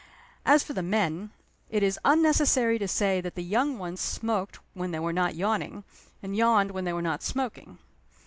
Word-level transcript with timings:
As 0.47 0.63
for 0.63 0.73
the 0.73 0.81
men, 0.81 1.29
it 1.69 1.83
is 1.83 1.99
unnecessary 2.03 2.79
to 2.79 2.87
say 2.87 3.21
that 3.21 3.35
the 3.35 3.43
young 3.43 3.77
ones 3.77 4.01
smoked 4.01 4.57
when 4.73 4.89
they 4.89 4.97
were 4.97 5.13
not 5.13 5.35
yawning, 5.35 5.83
and 6.23 6.35
yawned 6.35 6.71
when 6.71 6.85
they 6.85 6.93
were 6.93 7.03
not 7.03 7.21
smoking. 7.21 7.77